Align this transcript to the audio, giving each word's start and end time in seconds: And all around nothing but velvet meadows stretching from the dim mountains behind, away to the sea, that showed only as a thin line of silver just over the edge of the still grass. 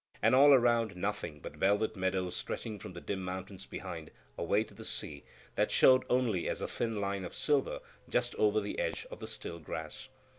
And 0.19 0.33
all 0.33 0.51
around 0.51 0.95
nothing 0.95 1.41
but 1.41 1.57
velvet 1.57 1.95
meadows 1.95 2.35
stretching 2.35 2.79
from 2.79 2.93
the 2.93 3.01
dim 3.01 3.23
mountains 3.23 3.67
behind, 3.67 4.09
away 4.35 4.63
to 4.63 4.73
the 4.73 4.83
sea, 4.83 5.23
that 5.53 5.69
showed 5.71 6.05
only 6.09 6.49
as 6.49 6.59
a 6.59 6.67
thin 6.67 6.99
line 6.99 7.23
of 7.23 7.35
silver 7.35 7.81
just 8.09 8.33
over 8.37 8.59
the 8.59 8.79
edge 8.79 9.05
of 9.11 9.19
the 9.19 9.27
still 9.27 9.59
grass. 9.59 10.09